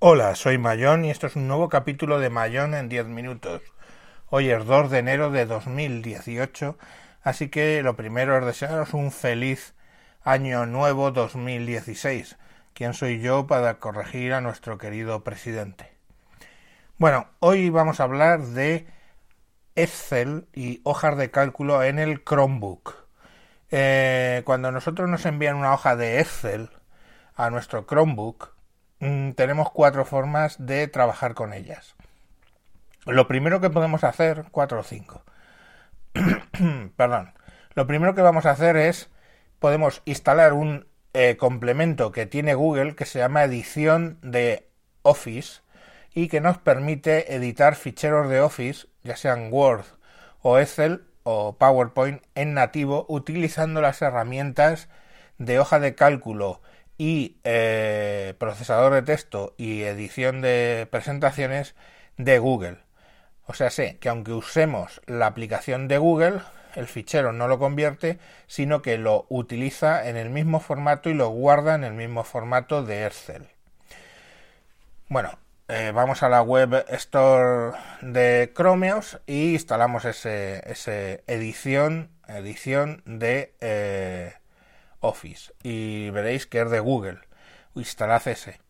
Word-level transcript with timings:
Hola, 0.00 0.36
soy 0.36 0.58
Mayón 0.58 1.04
y 1.04 1.10
esto 1.10 1.26
es 1.26 1.34
un 1.34 1.48
nuevo 1.48 1.68
capítulo 1.68 2.20
de 2.20 2.30
Mayón 2.30 2.72
en 2.74 2.88
10 2.88 3.06
minutos. 3.06 3.62
Hoy 4.30 4.48
es 4.48 4.64
2 4.64 4.92
de 4.92 4.98
enero 4.98 5.32
de 5.32 5.44
2018, 5.44 6.78
así 7.24 7.48
que 7.48 7.82
lo 7.82 7.96
primero 7.96 8.38
es 8.38 8.46
desearos 8.46 8.94
un 8.94 9.10
feliz 9.10 9.74
año 10.22 10.66
nuevo 10.66 11.10
2016. 11.10 12.38
¿Quién 12.74 12.94
soy 12.94 13.18
yo 13.18 13.48
para 13.48 13.80
corregir 13.80 14.34
a 14.34 14.40
nuestro 14.40 14.78
querido 14.78 15.24
presidente? 15.24 15.92
Bueno, 16.98 17.26
hoy 17.40 17.68
vamos 17.68 17.98
a 17.98 18.04
hablar 18.04 18.42
de 18.42 18.86
Excel 19.74 20.46
y 20.54 20.80
hojas 20.84 21.16
de 21.16 21.32
cálculo 21.32 21.82
en 21.82 21.98
el 21.98 22.22
Chromebook. 22.22 22.94
Eh, 23.72 24.42
cuando 24.44 24.70
nosotros 24.70 25.08
nos 25.08 25.26
envían 25.26 25.56
una 25.56 25.74
hoja 25.74 25.96
de 25.96 26.20
Excel 26.20 26.70
a 27.34 27.50
nuestro 27.50 27.84
Chromebook, 27.84 28.56
Mm, 29.00 29.32
tenemos 29.32 29.70
cuatro 29.70 30.04
formas 30.04 30.56
de 30.58 30.88
trabajar 30.88 31.34
con 31.34 31.52
ellas. 31.52 31.94
Lo 33.06 33.28
primero 33.28 33.60
que 33.60 33.70
podemos 33.70 34.04
hacer, 34.04 34.46
cuatro 34.50 34.80
o 34.80 34.82
cinco. 34.82 35.22
Perdón. 36.96 37.32
Lo 37.74 37.86
primero 37.86 38.14
que 38.14 38.22
vamos 38.22 38.44
a 38.44 38.50
hacer 38.50 38.76
es, 38.76 39.08
podemos 39.60 40.02
instalar 40.04 40.52
un 40.52 40.88
eh, 41.14 41.36
complemento 41.36 42.12
que 42.12 42.26
tiene 42.26 42.54
Google 42.54 42.96
que 42.96 43.06
se 43.06 43.20
llama 43.20 43.44
edición 43.44 44.18
de 44.20 44.68
Office 45.02 45.62
y 46.12 46.28
que 46.28 46.40
nos 46.40 46.58
permite 46.58 47.34
editar 47.34 47.76
ficheros 47.76 48.28
de 48.28 48.40
Office, 48.40 48.88
ya 49.04 49.16
sean 49.16 49.48
Word 49.52 49.84
o 50.42 50.58
Excel 50.58 51.04
o 51.22 51.56
PowerPoint 51.56 52.22
en 52.34 52.54
nativo 52.54 53.06
utilizando 53.08 53.80
las 53.80 54.02
herramientas 54.02 54.88
de 55.38 55.60
hoja 55.60 55.78
de 55.78 55.94
cálculo 55.94 56.60
y 56.98 57.36
eh, 57.44 58.34
procesador 58.38 58.92
de 58.92 59.02
texto 59.02 59.54
y 59.56 59.82
edición 59.82 60.42
de 60.42 60.86
presentaciones 60.90 61.74
de 62.16 62.38
Google. 62.38 62.78
O 63.46 63.54
sea, 63.54 63.70
sé 63.70 63.96
que 63.98 64.08
aunque 64.08 64.32
usemos 64.32 65.00
la 65.06 65.26
aplicación 65.26 65.88
de 65.88 65.96
Google, 65.96 66.40
el 66.74 66.86
fichero 66.86 67.32
no 67.32 67.48
lo 67.48 67.58
convierte, 67.58 68.18
sino 68.46 68.82
que 68.82 68.98
lo 68.98 69.26
utiliza 69.30 70.08
en 70.08 70.16
el 70.16 70.28
mismo 70.28 70.60
formato 70.60 71.08
y 71.08 71.14
lo 71.14 71.28
guarda 71.28 71.74
en 71.74 71.84
el 71.84 71.94
mismo 71.94 72.24
formato 72.24 72.82
de 72.82 73.06
Excel. 73.06 73.48
Bueno, 75.08 75.38
eh, 75.68 75.92
vamos 75.94 76.22
a 76.22 76.28
la 76.28 76.42
web 76.42 76.84
store 76.88 77.76
de 78.02 78.52
Chromeos 78.54 79.20
y 79.26 79.52
instalamos 79.52 80.04
ese, 80.04 80.62
ese 80.70 81.24
edición, 81.26 82.10
edición 82.26 83.02
de 83.06 83.54
eh, 83.60 84.34
Office 85.00 85.52
y 85.62 86.10
veréis 86.10 86.46
que 86.46 86.60
es 86.60 86.70
de 86.70 86.80
Google. 86.80 87.18
Instalad 87.74 88.26
ese. 88.26 88.60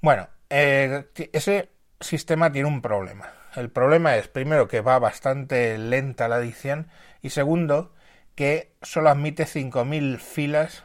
Bueno, 0.00 0.28
eh, 0.50 1.06
ese 1.32 1.70
sistema 2.00 2.52
tiene 2.52 2.68
un 2.68 2.82
problema. 2.82 3.32
El 3.56 3.70
problema 3.70 4.16
es, 4.16 4.28
primero, 4.28 4.68
que 4.68 4.80
va 4.80 4.98
bastante 4.98 5.78
lenta 5.78 6.28
la 6.28 6.38
edición 6.38 6.88
y 7.22 7.30
segundo, 7.30 7.94
que 8.34 8.72
solo 8.82 9.10
admite 9.10 9.46
5.000 9.46 10.18
filas 10.18 10.84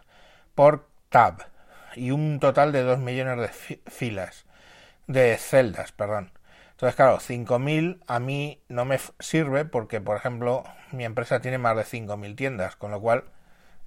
por 0.55 0.88
tab 1.09 1.47
y 1.95 2.11
un 2.11 2.39
total 2.39 2.72
de 2.72 2.83
2 2.83 3.00
millones 3.00 3.38
de 3.38 3.80
filas, 3.89 4.45
de 5.07 5.35
celdas, 5.38 5.91
perdón. 5.91 6.31
Entonces, 6.72 6.95
claro, 6.95 7.19
5.000 7.19 8.03
a 8.07 8.19
mí 8.19 8.61
no 8.69 8.85
me 8.85 9.00
sirve 9.19 9.66
porque, 9.66 10.00
por 10.00 10.16
ejemplo, 10.16 10.63
mi 10.91 11.03
empresa 11.03 11.41
tiene 11.41 11.57
más 11.57 11.75
de 11.75 11.83
5.000 11.83 12.35
tiendas, 12.35 12.75
con 12.75 12.91
lo 12.91 13.02
cual 13.02 13.25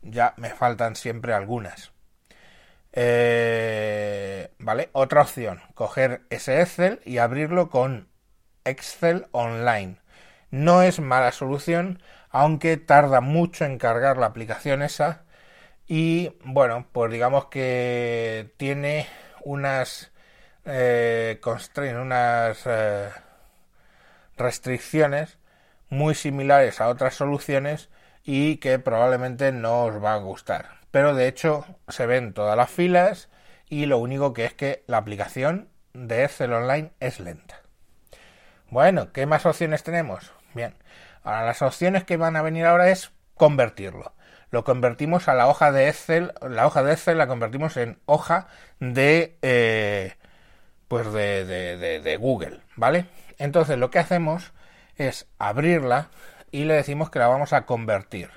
ya 0.03 0.34
me 0.36 0.50
faltan 0.50 0.97
siempre 0.97 1.34
algunas. 1.34 1.92
Eh, 2.92 4.52
vale, 4.58 4.90
otra 4.92 5.23
opción, 5.23 5.63
coger 5.74 6.23
ese 6.30 6.61
Excel 6.61 7.01
y 7.05 7.18
abrirlo 7.18 7.70
con 7.70 8.08
Excel 8.64 9.27
Online. 9.33 9.96
No 10.51 10.83
es 10.83 11.01
mala 11.01 11.33
solución, 11.33 12.02
aunque 12.30 12.77
tarda 12.77 13.20
mucho 13.20 13.64
en 13.64 13.79
cargar 13.79 14.18
la 14.18 14.27
aplicación 14.27 14.83
esa 14.83 15.24
y 15.86 16.36
bueno, 16.45 16.86
pues 16.92 17.12
digamos 17.12 17.46
que 17.46 18.52
tiene 18.57 19.07
unas 19.45 20.12
eh, 20.64 21.41
unas 22.01 22.62
eh, 22.67 23.11
restricciones 24.36 25.39
muy 25.91 26.14
similares 26.14 26.80
a 26.80 26.89
otras 26.89 27.14
soluciones 27.14 27.91
y 28.25 28.57
que 28.57 28.79
probablemente 28.79 29.53
no 29.53 29.85
os 29.85 30.03
va 30.03 30.15
a 30.15 30.19
gustar. 30.19 30.81
Pero 30.91 31.15
de 31.15 31.29
hecho 31.29 31.65
se 31.89 32.07
ven 32.07 32.35
todas 32.35 32.57
las 32.57 32.71
filas 32.71 33.29
y 33.69 33.87
lo 33.87 33.99
único 33.99 34.33
que 34.33 34.45
es 34.45 34.55
que 34.55 34.85
la 34.87 34.99
aplicación 34.99 35.69
de 35.95 36.25
Excel 36.25 36.53
Online 36.53 36.93
es 37.01 37.21
lenta. 37.21 37.61
Bueno, 38.69 39.13
¿qué 39.13 39.27
más 39.27 39.45
opciones 39.47 39.83
tenemos? 39.83 40.33
Bien, 40.55 40.75
ahora 41.23 41.47
las 41.47 41.63
opciones 41.63 42.05
que 42.05 42.17
van 42.17 42.37
a 42.37 42.43
venir 42.43 42.67
ahora 42.67 42.91
es 42.91 43.13
convertirlo. 43.35 44.13
Lo 44.51 44.65
convertimos 44.65 45.29
a 45.29 45.35
la 45.35 45.49
hoja 45.49 45.73
de 45.73 45.89
Excel, 45.89 46.33
la 46.43 46.67
hoja 46.67 46.83
de 46.83 46.93
Excel 46.93 47.17
la 47.17 47.27
convertimos 47.27 47.77
en 47.79 47.99
hoja 48.05 48.49
de 48.81 49.39
eh, 49.41 50.15
pues 50.89 51.11
de, 51.11 51.47
de, 51.47 52.01
de 52.01 52.17
Google, 52.19 52.61
¿vale? 52.77 53.07
Entonces 53.39 53.79
lo 53.79 53.91
que 53.91 53.99
hacemos 53.99 54.53
es 54.97 55.27
abrirla 55.39 56.11
y 56.52 56.64
le 56.64 56.74
decimos 56.74 57.11
que 57.11 57.18
la 57.18 57.27
vamos 57.27 57.52
a 57.52 57.67
convertir. 57.67 58.30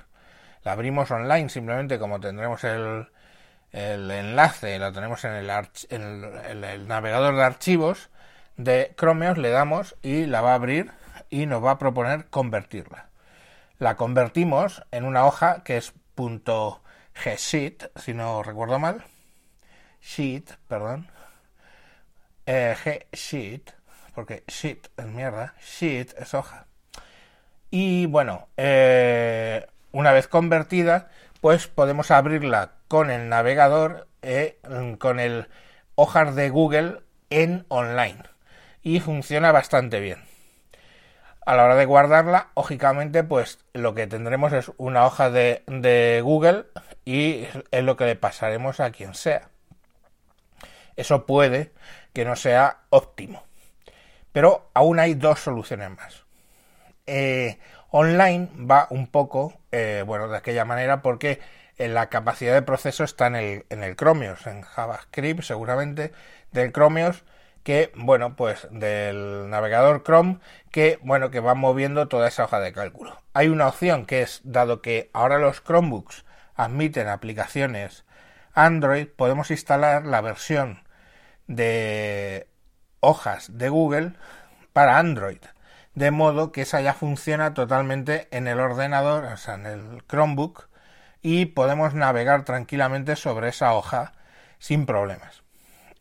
La 0.64 0.72
abrimos 0.72 1.10
online 1.12 1.48
simplemente 1.48 2.00
como 2.00 2.18
tendremos 2.18 2.64
el, 2.64 3.06
el 3.70 4.10
enlace, 4.10 4.78
lo 4.80 4.92
tenemos 4.92 5.24
en 5.24 5.32
el, 5.32 5.50
el, 6.64 6.88
navegador 6.88 7.36
de 7.36 7.44
archivos 7.44 8.10
de 8.56 8.94
Chromeos, 8.96 9.38
le 9.38 9.50
damos 9.50 9.94
y 10.02 10.26
la 10.26 10.40
va 10.40 10.52
a 10.52 10.54
abrir 10.54 10.90
y 11.30 11.46
nos 11.46 11.62
va 11.62 11.72
a 11.72 11.78
proponer 11.78 12.26
convertirla. 12.26 13.10
La 13.78 13.96
convertimos 13.96 14.82
en 14.90 15.04
una 15.04 15.26
hoja 15.26 15.62
que 15.62 15.76
es 15.76 15.92
.gsheet, 16.16 17.92
si 17.96 18.14
no 18.14 18.42
recuerdo 18.42 18.78
mal. 18.78 19.04
Sheet, 20.00 20.56
perdón. 20.68 21.08
Eh, 22.46 22.76
G-sheet, 22.82 23.72
porque 24.14 24.44
sheet 24.46 24.88
es 24.96 25.06
mierda. 25.06 25.54
Sheet 25.60 26.14
es 26.16 26.32
hoja. 26.32 26.66
Y 27.78 28.06
bueno, 28.06 28.48
eh, 28.56 29.66
una 29.92 30.12
vez 30.12 30.28
convertida, 30.28 31.10
pues 31.42 31.66
podemos 31.66 32.10
abrirla 32.10 32.72
con 32.88 33.10
el 33.10 33.28
navegador, 33.28 34.08
eh, 34.22 34.58
con 34.98 35.20
el 35.20 35.48
hojas 35.94 36.34
de 36.34 36.48
Google 36.48 37.02
en 37.28 37.66
online. 37.68 38.22
Y 38.82 39.00
funciona 39.00 39.52
bastante 39.52 40.00
bien. 40.00 40.24
A 41.44 41.54
la 41.54 41.64
hora 41.64 41.74
de 41.74 41.84
guardarla, 41.84 42.48
lógicamente, 42.56 43.22
pues 43.24 43.58
lo 43.74 43.94
que 43.94 44.06
tendremos 44.06 44.54
es 44.54 44.72
una 44.78 45.04
hoja 45.04 45.28
de, 45.28 45.62
de 45.66 46.22
Google 46.24 46.64
y 47.04 47.46
es 47.72 47.84
lo 47.84 47.98
que 47.98 48.06
le 48.06 48.16
pasaremos 48.16 48.80
a 48.80 48.90
quien 48.90 49.12
sea. 49.12 49.50
Eso 50.96 51.26
puede 51.26 51.74
que 52.14 52.24
no 52.24 52.36
sea 52.36 52.84
óptimo. 52.88 53.44
Pero 54.32 54.70
aún 54.72 54.98
hay 54.98 55.12
dos 55.12 55.40
soluciones 55.40 55.90
más. 55.90 56.25
Eh, 57.06 57.58
online 57.90 58.48
va 58.58 58.86
un 58.90 59.06
poco, 59.06 59.60
eh, 59.72 60.02
bueno, 60.06 60.28
de 60.28 60.36
aquella 60.36 60.64
manera 60.64 61.02
porque 61.02 61.40
eh, 61.78 61.88
la 61.88 62.08
capacidad 62.08 62.54
de 62.54 62.62
proceso 62.62 63.04
está 63.04 63.26
en 63.28 63.36
el, 63.36 63.66
en 63.70 63.82
el 63.82 63.96
Chromios, 63.96 64.46
en 64.46 64.62
JavaScript 64.62 65.42
seguramente, 65.42 66.12
del 66.52 66.72
Chromios 66.72 67.24
que, 67.62 67.92
bueno, 67.96 68.36
pues 68.36 68.68
del 68.70 69.50
navegador 69.50 70.04
Chrome 70.04 70.38
que, 70.70 70.98
bueno, 71.02 71.30
que 71.30 71.40
va 71.40 71.54
moviendo 71.54 72.08
toda 72.08 72.28
esa 72.28 72.44
hoja 72.44 72.60
de 72.60 72.72
cálculo. 72.72 73.20
Hay 73.34 73.48
una 73.48 73.66
opción 73.68 74.06
que 74.06 74.22
es, 74.22 74.40
dado 74.44 74.82
que 74.82 75.10
ahora 75.12 75.38
los 75.38 75.62
Chromebooks 75.62 76.24
admiten 76.54 77.08
aplicaciones 77.08 78.04
Android, 78.54 79.08
podemos 79.08 79.50
instalar 79.50 80.06
la 80.06 80.22
versión 80.22 80.82
de 81.46 82.48
hojas 83.00 83.58
de 83.58 83.68
Google 83.68 84.12
para 84.72 84.98
Android 84.98 85.40
de 85.96 86.10
modo 86.10 86.52
que 86.52 86.60
esa 86.60 86.82
ya 86.82 86.92
funciona 86.92 87.54
totalmente 87.54 88.28
en 88.30 88.46
el 88.46 88.60
ordenador, 88.60 89.24
o 89.24 89.36
sea, 89.38 89.54
en 89.54 89.64
el 89.64 90.04
Chromebook, 90.06 90.68
y 91.22 91.46
podemos 91.46 91.94
navegar 91.94 92.44
tranquilamente 92.44 93.16
sobre 93.16 93.48
esa 93.48 93.72
hoja 93.72 94.12
sin 94.58 94.84
problemas. 94.84 95.42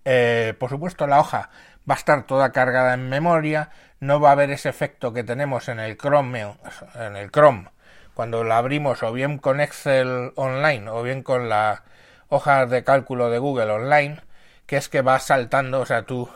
Eh, 0.03 0.53
por 0.59 0.69
supuesto, 0.69 1.07
la 1.07 1.21
hoja 1.21 1.50
va 1.89 1.95
a 1.95 1.97
estar 1.97 2.24
toda 2.24 2.51
cargada 2.51 2.94
en 2.94 3.07
memoria, 3.07 3.69
no 4.01 4.19
va 4.19 4.30
a 4.30 4.31
haber 4.33 4.51
ese 4.51 4.68
efecto 4.68 5.13
que 5.13 5.24
tenemos 5.24 5.69
en 5.69 5.80
el 5.80 5.97
Chrome, 5.97 6.56
en 6.95 7.15
el 7.15 7.31
Chrome, 7.31 7.69
cuando 8.13 8.44
la 8.44 8.57
abrimos 8.57 9.01
o 9.01 9.13
bien 9.13 9.38
con 9.38 9.62
Excel 9.62 10.33
Online 10.36 10.89
o 10.89 11.03
bien 11.03 11.24
con 11.24 11.47
la 11.47 11.83
hoja 12.27 12.65
de 12.65 12.83
cálculo 12.83 13.30
de 13.30 13.39
Google 13.39 13.71
Online, 13.71 14.19
que 14.65 14.75
es 14.75 14.89
que 14.89 15.01
va 15.01 15.19
saltando, 15.19 15.80
o 15.80 15.86
sea, 15.86 16.03
tú 16.03 16.30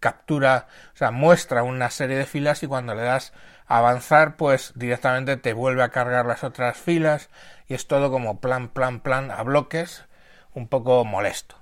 captura, 0.00 0.66
o 0.94 0.96
sea, 0.96 1.10
muestra 1.10 1.62
una 1.62 1.90
serie 1.90 2.16
de 2.16 2.26
filas 2.26 2.62
y 2.62 2.66
cuando 2.66 2.94
le 2.94 3.02
das 3.02 3.32
avanzar, 3.66 4.36
pues 4.36 4.72
directamente 4.74 5.36
te 5.36 5.52
vuelve 5.52 5.82
a 5.82 5.90
cargar 5.90 6.26
las 6.26 6.44
otras 6.44 6.76
filas 6.76 7.30
y 7.68 7.74
es 7.74 7.86
todo 7.86 8.10
como 8.10 8.40
plan, 8.40 8.68
plan, 8.68 9.00
plan 9.00 9.30
a 9.30 9.42
bloques, 9.42 10.04
un 10.54 10.68
poco 10.68 11.04
molesto. 11.04 11.56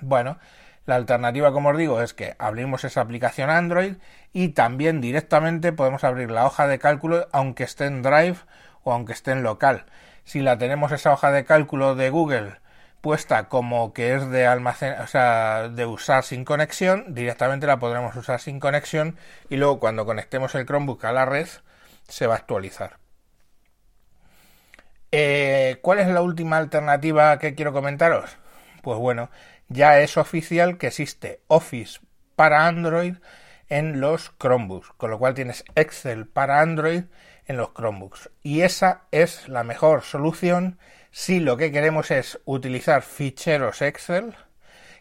Bueno, 0.00 0.38
La 0.86 0.96
alternativa, 0.96 1.52
como 1.52 1.68
os 1.68 1.76
digo, 1.76 2.02
es 2.02 2.14
que 2.14 2.34
abrimos 2.38 2.84
esa 2.84 3.02
aplicación 3.02 3.48
Android 3.48 3.94
y 4.32 4.48
también 4.50 5.00
directamente 5.00 5.72
podemos 5.72 6.02
abrir 6.04 6.30
la 6.30 6.46
hoja 6.46 6.66
de 6.66 6.78
cálculo 6.78 7.28
aunque 7.32 7.64
esté 7.64 7.84
en 7.86 8.02
Drive 8.02 8.38
o 8.82 8.92
aunque 8.92 9.12
esté 9.12 9.32
en 9.32 9.42
local. 9.42 9.84
Si 10.24 10.40
la 10.40 10.58
tenemos 10.58 10.90
esa 10.92 11.12
hoja 11.12 11.30
de 11.30 11.44
cálculo 11.44 11.94
de 11.94 12.10
Google 12.10 12.56
puesta 13.00 13.48
como 13.48 13.92
que 13.92 14.14
es 14.14 14.28
de 14.30 14.46
almacén, 14.46 14.94
o 15.00 15.06
sea, 15.06 15.68
de 15.68 15.86
usar 15.86 16.24
sin 16.24 16.44
conexión, 16.44 17.14
directamente 17.14 17.66
la 17.66 17.78
podremos 17.78 18.14
usar 18.16 18.40
sin 18.40 18.60
conexión 18.60 19.16
y 19.48 19.56
luego 19.56 19.80
cuando 19.80 20.04
conectemos 20.04 20.54
el 20.54 20.66
Chromebook 20.66 21.04
a 21.04 21.12
la 21.12 21.24
red 21.24 21.48
se 22.08 22.26
va 22.26 22.34
a 22.34 22.38
actualizar. 22.38 22.98
Eh, 25.12 25.78
¿Cuál 25.82 25.98
es 25.98 26.08
la 26.08 26.22
última 26.22 26.58
alternativa 26.58 27.38
que 27.38 27.54
quiero 27.54 27.72
comentaros? 27.72 28.36
Pues 28.82 28.98
bueno, 28.98 29.30
ya 29.68 30.00
es 30.00 30.16
oficial 30.16 30.78
que 30.78 30.88
existe 30.88 31.40
Office 31.48 32.00
para 32.36 32.66
Android 32.66 33.16
en 33.68 34.00
los 34.00 34.32
Chromebooks, 34.38 34.92
con 34.96 35.10
lo 35.10 35.18
cual 35.18 35.34
tienes 35.34 35.64
Excel 35.74 36.26
para 36.26 36.60
Android 36.60 37.04
en 37.46 37.56
los 37.56 37.72
Chromebooks. 37.72 38.30
Y 38.42 38.62
esa 38.62 39.02
es 39.10 39.48
la 39.48 39.64
mejor 39.64 40.02
solución 40.02 40.78
si 41.10 41.40
lo 41.40 41.56
que 41.56 41.72
queremos 41.72 42.10
es 42.10 42.40
utilizar 42.44 43.02
ficheros 43.02 43.82
Excel 43.82 44.34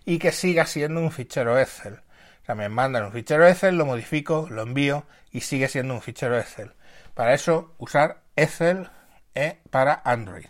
y 0.06 0.20
que 0.20 0.32
siga 0.32 0.66
siendo 0.66 1.02
un 1.02 1.12
fichero 1.12 1.60
Excel. 1.60 2.02
O 2.42 2.46
sea, 2.46 2.56
me 2.56 2.70
mandan 2.70 3.06
un 3.06 3.12
fichero 3.12 3.48
Excel, 3.48 3.78
lo 3.78 3.86
modifico, 3.86 4.48
lo 4.50 4.64
envío 4.64 5.06
y 5.32 5.42
sigue 5.42 5.68
siendo 5.68 5.94
un 5.94 6.02
fichero 6.02 6.40
Excel. 6.40 6.74
Para 7.14 7.34
eso, 7.34 7.76
usar 7.78 8.22
Excel 8.36 8.90
eh, 9.36 9.60
para 9.70 10.02
Android. 10.04 10.48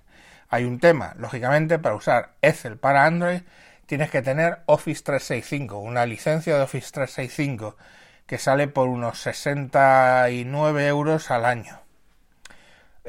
Hay 0.50 0.64
un 0.64 0.80
tema, 0.80 1.14
lógicamente, 1.18 1.78
para 1.78 1.96
usar 1.96 2.36
Excel 2.42 2.78
para 2.78 3.06
Android 3.06 3.42
tienes 3.90 4.12
que 4.12 4.22
tener 4.22 4.60
Office 4.68 5.02
365, 5.04 5.80
una 5.80 6.06
licencia 6.06 6.56
de 6.56 6.62
Office 6.62 6.92
365 6.92 7.76
que 8.28 8.38
sale 8.38 8.68
por 8.68 8.88
unos 8.88 9.20
69 9.20 10.86
euros 10.86 11.32
al 11.32 11.46
año. 11.46 11.82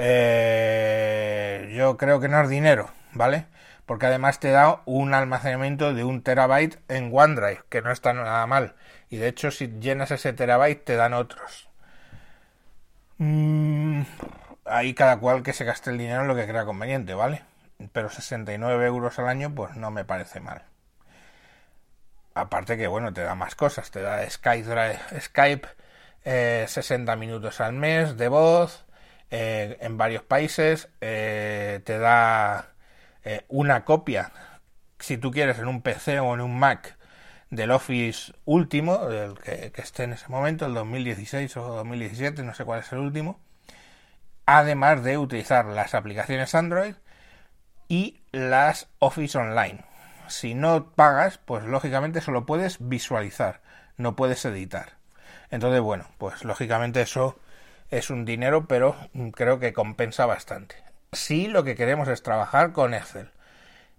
Eh, 0.02 1.72
yo 1.76 1.98
creo 1.98 2.20
que 2.20 2.28
no 2.28 2.40
es 2.40 2.48
dinero, 2.48 2.90
¿vale? 3.12 3.46
Porque 3.84 4.06
además 4.06 4.40
te 4.40 4.50
da 4.50 4.80
un 4.86 5.12
almacenamiento 5.12 5.92
de 5.92 6.04
un 6.04 6.22
terabyte 6.22 6.78
en 6.88 7.10
OneDrive, 7.14 7.64
que 7.68 7.82
no 7.82 7.90
está 7.92 8.14
nada 8.14 8.46
mal. 8.46 8.74
Y 9.10 9.18
de 9.18 9.28
hecho, 9.28 9.50
si 9.50 9.68
llenas 9.78 10.10
ese 10.10 10.32
terabyte, 10.32 10.84
te 10.84 10.96
dan 10.96 11.12
otros. 11.12 11.68
Mm, 13.18 14.02
ahí 14.64 14.94
cada 14.94 15.18
cual 15.18 15.42
que 15.42 15.52
se 15.52 15.64
gaste 15.64 15.90
el 15.90 15.98
dinero 15.98 16.22
en 16.22 16.28
lo 16.28 16.36
que 16.36 16.46
crea 16.46 16.64
conveniente, 16.64 17.12
¿vale? 17.14 17.42
Pero 17.92 18.08
69 18.10 18.86
euros 18.86 19.18
al 19.18 19.28
año, 19.28 19.54
pues 19.54 19.76
no 19.76 19.90
me 19.90 20.04
parece 20.06 20.40
mal. 20.40 20.62
Aparte 22.34 22.76
que, 22.78 22.86
bueno, 22.86 23.12
te 23.12 23.22
da 23.22 23.34
más 23.34 23.54
cosas. 23.54 23.90
Te 23.90 24.00
da 24.00 24.28
Skype, 24.30 24.98
Skype 25.20 25.68
60 26.24 27.12
eh, 27.12 27.16
minutos 27.16 27.60
al 27.60 27.74
mes 27.74 28.16
de 28.16 28.28
voz, 28.28 28.86
eh, 29.30 29.78
en 29.80 29.96
varios 29.96 30.22
países, 30.24 30.88
eh, 31.00 31.80
te 31.84 31.98
da 31.98 32.74
eh, 33.24 33.44
una 33.48 33.84
copia, 33.84 34.32
si 34.98 35.18
tú 35.18 35.30
quieres, 35.30 35.58
en 35.58 35.68
un 35.68 35.82
PC 35.82 36.20
o 36.20 36.34
en 36.34 36.40
un 36.40 36.58
Mac 36.58 36.96
del 37.50 37.70
Office 37.70 38.32
último, 38.44 39.08
el 39.08 39.38
que, 39.38 39.72
esté 39.76 40.04
en 40.04 40.14
ese 40.14 40.28
momento, 40.28 40.66
el 40.66 40.74
2016 40.74 41.56
o 41.58 41.76
2017, 41.76 42.42
no 42.42 42.54
sé 42.54 42.64
cuál 42.64 42.80
es 42.80 42.92
el 42.92 42.98
último, 42.98 43.40
además 44.46 45.04
de 45.04 45.18
utilizar 45.18 45.66
las 45.66 45.94
aplicaciones 45.94 46.54
Android 46.54 46.94
y 47.88 48.22
las 48.32 48.88
Office 48.98 49.38
Online. 49.38 49.84
Si 50.28 50.54
no 50.54 50.92
pagas, 50.92 51.38
pues 51.38 51.64
lógicamente 51.64 52.20
solo 52.20 52.46
puedes 52.46 52.78
visualizar, 52.80 53.62
no 53.96 54.16
puedes 54.16 54.44
editar. 54.44 54.98
Entonces, 55.50 55.80
bueno, 55.80 56.06
pues 56.18 56.44
lógicamente 56.44 57.02
eso 57.02 57.38
es 57.90 58.10
un 58.10 58.24
dinero, 58.24 58.66
pero 58.66 58.96
creo 59.34 59.58
que 59.58 59.72
compensa 59.72 60.26
bastante. 60.26 60.76
Si 61.12 61.48
lo 61.48 61.64
que 61.64 61.74
queremos 61.74 62.08
es 62.08 62.22
trabajar 62.22 62.72
con 62.72 62.94
Excel. 62.94 63.30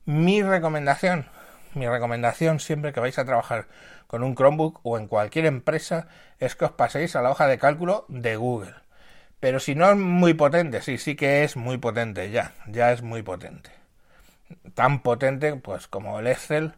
Mi 0.05 0.41
recomendación, 0.41 1.27
mi 1.73 1.87
recomendación 1.87 2.59
siempre 2.59 2.93
que 2.93 2.99
vais 2.99 3.19
a 3.19 3.25
trabajar 3.25 3.67
con 4.07 4.23
un 4.23 4.35
Chromebook 4.35 4.79
o 4.83 4.97
en 4.97 5.07
cualquier 5.07 5.45
empresa 5.45 6.07
es 6.39 6.55
que 6.55 6.65
os 6.65 6.71
paséis 6.71 7.15
a 7.15 7.21
la 7.21 7.29
hoja 7.29 7.47
de 7.47 7.57
cálculo 7.57 8.05
de 8.07 8.35
Google. 8.35 8.73
Pero 9.39 9.59
si 9.59 9.75
no 9.75 9.89
es 9.89 9.97
muy 9.97 10.33
potente, 10.33 10.81
sí, 10.81 10.97
sí 10.97 11.15
que 11.15 11.43
es 11.43 11.55
muy 11.55 11.77
potente 11.77 12.29
ya, 12.29 12.53
ya 12.67 12.91
es 12.91 13.01
muy 13.01 13.23
potente. 13.23 13.71
Tan 14.73 15.01
potente 15.01 15.55
pues 15.55 15.87
como 15.87 16.19
el 16.19 16.27
Excel 16.27 16.73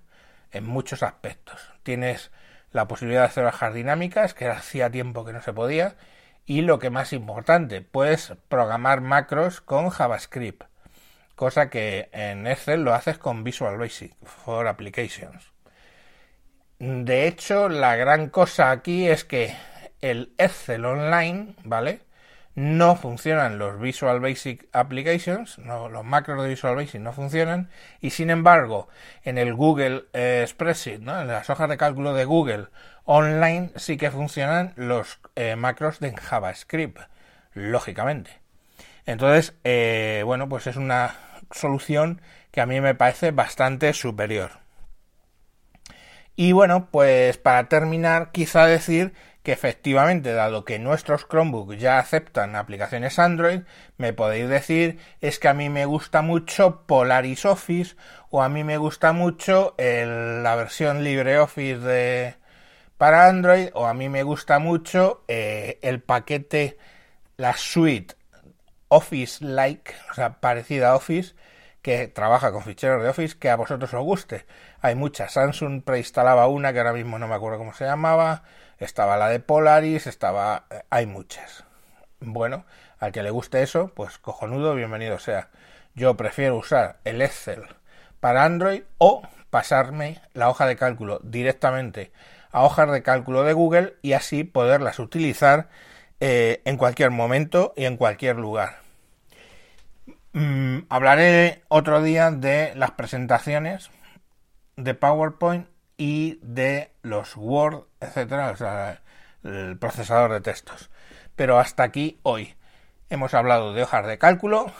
en 0.51 0.65
muchos 0.65 1.03
aspectos. 1.03 1.59
Tienes 1.83 2.31
la 2.71 2.87
posibilidad 2.87 3.21
de 3.21 3.27
hacer 3.27 3.45
hojas 3.45 3.73
dinámicas, 3.73 4.33
que 4.33 4.47
hacía 4.47 4.89
tiempo 4.89 5.25
que 5.25 5.33
no 5.33 5.41
se 5.41 5.53
podía, 5.53 5.95
y 6.45 6.61
lo 6.61 6.79
que 6.79 6.89
más 6.89 7.13
importante, 7.13 7.81
puedes 7.81 8.33
programar 8.49 9.01
macros 9.01 9.61
con 9.61 9.89
JavaScript, 9.89 10.63
cosa 11.35 11.69
que 11.69 12.09
en 12.11 12.47
Excel 12.47 12.83
lo 12.83 12.93
haces 12.93 13.17
con 13.17 13.43
Visual 13.43 13.77
Basic 13.77 14.13
for 14.23 14.67
Applications. 14.67 15.51
De 16.79 17.27
hecho, 17.27 17.69
la 17.69 17.95
gran 17.95 18.29
cosa 18.29 18.71
aquí 18.71 19.07
es 19.07 19.23
que 19.23 19.55
el 20.01 20.33
Excel 20.37 20.85
Online, 20.85 21.55
¿vale? 21.63 22.01
No 22.55 22.95
funcionan 22.95 23.57
los 23.57 23.79
Visual 23.79 24.19
Basic 24.19 24.67
Applications, 24.73 25.57
no, 25.57 25.89
los 25.89 26.05
macros 26.05 26.43
de 26.43 26.49
Visual 26.49 26.75
Basic 26.75 27.01
no 27.01 27.11
funcionan, 27.11 27.69
y 27.99 28.11
sin 28.11 28.29
embargo, 28.29 28.89
en 29.23 29.39
el 29.39 29.55
Google 29.55 30.05
eh, 30.13 30.45
Spreadsheet, 30.47 30.99
¿no? 30.99 31.19
en 31.19 31.27
las 31.27 31.49
hojas 31.49 31.67
de 31.67 31.77
cálculo 31.77 32.13
de 32.13 32.25
Google 32.25 32.67
online 33.05 33.71
sí 33.75 33.97
que 33.97 34.11
funcionan 34.11 34.73
los 34.75 35.19
eh, 35.35 35.55
macros 35.55 35.99
de 35.99 36.15
JavaScript, 36.15 36.99
lógicamente. 37.53 38.31
Entonces, 39.05 39.53
eh, 39.63 40.21
bueno, 40.25 40.47
pues 40.47 40.67
es 40.67 40.75
una 40.75 41.15
solución 41.51 42.21
que 42.51 42.61
a 42.61 42.65
mí 42.65 42.79
me 42.81 42.95
parece 42.95 43.31
bastante 43.31 43.93
superior. 43.93 44.51
Y 46.35 46.51
bueno, 46.51 46.89
pues 46.89 47.37
para 47.37 47.67
terminar, 47.67 48.31
quizá 48.31 48.65
decir 48.65 49.13
que 49.43 49.51
efectivamente, 49.51 50.33
dado 50.33 50.63
que 50.63 50.79
nuestros 50.79 51.27
Chromebooks 51.27 51.77
ya 51.77 51.99
aceptan 51.99 52.55
aplicaciones 52.55 53.19
Android, 53.19 53.61
me 53.97 54.13
podéis 54.13 54.47
decir 54.47 54.99
es 55.19 55.37
que 55.37 55.49
a 55.49 55.53
mí 55.53 55.69
me 55.69 55.85
gusta 55.85 56.21
mucho 56.21 56.85
Polaris 56.87 57.45
Office 57.45 57.95
o 58.29 58.41
a 58.41 58.49
mí 58.49 58.63
me 58.63 58.77
gusta 58.77 59.11
mucho 59.11 59.75
la 59.77 60.55
versión 60.55 61.03
LibreOffice 61.03 61.79
de, 61.79 62.35
para 62.97 63.27
Android 63.27 63.69
o 63.73 63.85
a 63.85 63.93
mí 63.93 64.07
me 64.07 64.23
gusta 64.23 64.59
mucho 64.59 65.25
eh, 65.27 65.77
el 65.81 66.01
paquete, 66.01 66.77
la 67.35 67.57
suite 67.57 68.15
Office 68.87 69.43
Like, 69.43 69.93
o 70.11 70.13
sea, 70.13 70.39
parecida 70.39 70.91
a 70.91 70.95
Office, 70.95 71.35
que 71.81 72.07
trabaja 72.07 72.53
con 72.53 72.63
ficheros 72.63 73.03
de 73.03 73.09
Office 73.09 73.37
que 73.37 73.49
a 73.49 73.57
vosotros 73.57 73.93
os 73.93 74.03
guste. 74.03 74.45
Hay 74.81 74.95
muchas. 74.95 75.33
Samsung 75.33 75.83
preinstalaba 75.83 76.47
una 76.47 76.71
que 76.71 76.79
ahora 76.79 76.93
mismo 76.93 77.19
no 77.19 77.27
me 77.27 77.35
acuerdo 77.35 77.57
cómo 77.57 77.73
se 77.73 77.83
llamaba. 77.83 78.43
Estaba 78.79 79.17
la 79.17 79.29
de 79.29 79.39
Polaris, 79.39 80.07
estaba. 80.07 80.65
Eh, 80.69 80.81
hay 80.89 81.05
muchas. 81.05 81.63
Bueno, 82.19 82.65
al 82.99 83.11
que 83.11 83.23
le 83.23 83.29
guste 83.29 83.61
eso, 83.61 83.91
pues 83.95 84.17
cojonudo, 84.17 84.75
bienvenido 84.75 85.19
sea. 85.19 85.49
Yo 85.95 86.15
prefiero 86.15 86.57
usar 86.57 86.99
el 87.03 87.21
Excel 87.21 87.63
para 88.19 88.45
Android 88.45 88.83
o 88.97 89.21
pasarme 89.49 90.21
la 90.33 90.49
hoja 90.49 90.65
de 90.65 90.75
cálculo 90.75 91.19
directamente 91.23 92.11
a 92.51 92.63
hojas 92.63 92.91
de 92.91 93.03
cálculo 93.03 93.43
de 93.43 93.53
Google 93.53 93.95
y 94.01 94.13
así 94.13 94.43
poderlas 94.43 94.99
utilizar 94.99 95.69
eh, 96.19 96.61
en 96.65 96.77
cualquier 96.77 97.11
momento 97.11 97.73
y 97.75 97.85
en 97.85 97.97
cualquier 97.97 98.37
lugar. 98.37 98.77
Mm, 100.33 100.79
hablaré 100.89 101.63
otro 101.67 102.01
día 102.01 102.31
de 102.31 102.73
las 102.75 102.91
presentaciones 102.91 103.91
de 104.77 104.93
PowerPoint 104.93 105.67
y 105.97 106.39
de 106.41 106.91
los 107.01 107.35
Word, 107.35 107.85
etcétera, 107.99 109.01
el 109.43 109.77
procesador 109.77 110.31
de 110.31 110.41
textos. 110.41 110.89
Pero 111.35 111.59
hasta 111.59 111.83
aquí 111.83 112.19
hoy. 112.23 112.55
Hemos 113.09 113.33
hablado 113.33 113.73
de 113.73 113.83
hojas 113.83 114.07
de 114.07 114.17
cálculo 114.17 114.71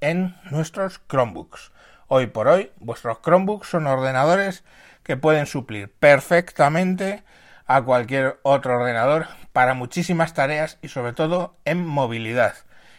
en 0.00 0.36
nuestros 0.50 1.00
Chromebooks. 1.08 1.72
Hoy 2.06 2.26
por 2.26 2.46
hoy, 2.48 2.70
vuestros 2.78 3.20
Chromebooks 3.22 3.68
son 3.68 3.86
ordenadores 3.86 4.64
que 5.02 5.16
pueden 5.16 5.46
suplir 5.46 5.92
perfectamente 5.92 7.24
a 7.66 7.82
cualquier 7.82 8.38
otro 8.42 8.76
ordenador 8.76 9.26
para 9.52 9.74
muchísimas 9.74 10.34
tareas 10.34 10.78
y 10.82 10.88
sobre 10.88 11.12
todo 11.12 11.56
en 11.64 11.84
movilidad. 11.84 12.54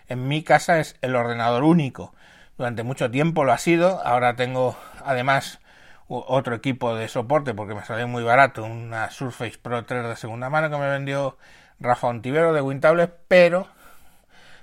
En 0.07 0.27
mi 0.27 0.43
casa 0.43 0.79
es 0.79 0.97
el 1.01 1.15
ordenador 1.15 1.63
único. 1.63 2.13
Durante 2.57 2.83
mucho 2.83 3.09
tiempo 3.09 3.45
lo 3.45 3.53
ha 3.53 3.57
sido. 3.57 4.05
Ahora 4.05 4.35
tengo 4.35 4.77
además 5.05 5.59
otro 6.19 6.55
equipo 6.55 6.95
de 6.95 7.07
soporte 7.07 7.53
porque 7.53 7.75
me 7.75 7.85
salió 7.85 8.07
muy 8.07 8.23
barato, 8.23 8.63
una 8.63 9.09
Surface 9.09 9.57
Pro 9.61 9.85
3 9.85 10.07
de 10.07 10.15
segunda 10.15 10.49
mano 10.49 10.69
que 10.69 10.77
me 10.77 10.89
vendió 10.89 11.37
Rafa 11.79 12.07
Ontivero 12.07 12.53
de 12.53 12.61
Wintable, 12.61 13.09
pero 13.27 13.67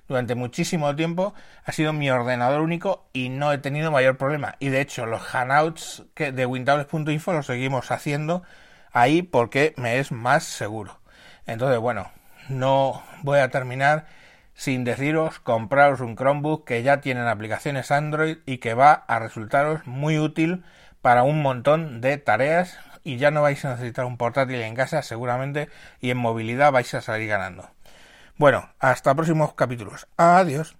durante 0.09 0.35
muchísimo 0.35 0.95
tiempo 0.97 1.35
ha 1.65 1.73
sido 1.73 1.93
mi 1.93 2.11
ordenador 2.11 2.61
único 2.61 3.09
y 3.13 3.29
no 3.29 3.53
he 3.53 3.59
tenido 3.59 3.91
mayor 3.91 4.17
problema. 4.17 4.57
Y 4.59 4.69
de 4.69 4.81
hecho, 4.81 5.07
los 5.07 5.23
hangouts 5.23 6.05
de 6.17 6.47
wintables.info 6.47 7.33
los 7.33 7.47
seguimos 7.47 7.91
haciendo 7.91 8.43
ahí 8.93 9.23
porque 9.23 9.75
me 9.77 9.99
es 9.99 10.11
más 10.11 10.45
seguro. 10.45 10.99
Entonces, 11.47 11.79
bueno, 11.79 12.11
no 12.49 13.03
voy 13.23 13.39
a 13.39 13.51
terminar 13.51 14.07
sin 14.55 14.85
deciros 14.85 15.39
compraros 15.39 16.01
un 16.01 16.17
Chromebook 16.17 16.67
que 16.67 16.83
ya 16.83 17.01
tienen 17.01 17.27
aplicaciones 17.27 17.91
Android 17.91 18.39
y 18.47 18.59
que 18.59 18.75
va 18.75 18.93
a 18.93 19.19
resultaros 19.19 19.87
muy 19.87 20.19
útil 20.19 20.65
para 21.03 21.23
un 21.23 21.43
montón 21.43 22.01
de 22.01 22.19
tareas 22.19 22.79
y 23.05 23.17
ya 23.17 23.31
no 23.31 23.43
vais 23.43 23.65
a 23.65 23.71
necesitar 23.71 24.05
un 24.05 24.17
portátil 24.17 24.61
en 24.61 24.75
casa 24.75 25.03
seguramente 25.03 25.69
y 26.01 26.11
en 26.11 26.19
movilidad 26.19 26.73
vais 26.73 26.93
a 26.95 27.01
salir 27.01 27.29
ganando. 27.29 27.71
Bueno, 28.37 28.71
hasta 28.79 29.15
próximos 29.15 29.55
capítulos. 29.55 30.07
Adiós. 30.17 30.77